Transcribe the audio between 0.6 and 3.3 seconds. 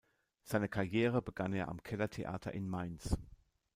Karriere begann er am Kellertheater in Mainz.